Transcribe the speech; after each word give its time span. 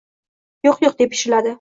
—Yo‘q, 0.69 0.81
yo‘q...— 0.89 0.97
deya 1.03 1.13
pichirladi. 1.15 1.49